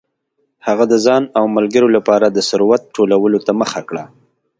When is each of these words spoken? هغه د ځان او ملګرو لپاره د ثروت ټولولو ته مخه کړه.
هغه 0.67 0.85
د 0.91 0.93
ځان 1.05 1.23
او 1.37 1.45
ملګرو 1.57 1.87
لپاره 1.97 2.25
د 2.29 2.37
ثروت 2.49 2.81
ټولولو 2.95 3.39
ته 3.45 3.51
مخه 3.61 3.81
کړه. 3.89 4.03